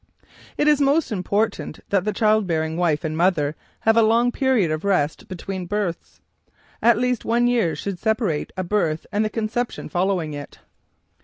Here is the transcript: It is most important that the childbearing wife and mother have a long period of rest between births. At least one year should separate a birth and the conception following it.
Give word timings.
It 0.57 0.67
is 0.67 0.81
most 0.81 1.11
important 1.11 1.79
that 1.91 2.05
the 2.05 2.11
childbearing 2.11 2.75
wife 2.75 3.03
and 3.03 3.15
mother 3.15 3.55
have 3.81 3.95
a 3.95 4.01
long 4.01 4.31
period 4.31 4.71
of 4.71 4.83
rest 4.83 5.27
between 5.27 5.67
births. 5.67 6.19
At 6.81 6.97
least 6.97 7.23
one 7.23 7.45
year 7.45 7.75
should 7.75 7.99
separate 7.99 8.51
a 8.57 8.63
birth 8.63 9.05
and 9.11 9.23
the 9.23 9.29
conception 9.29 9.89
following 9.89 10.33
it. 10.33 10.57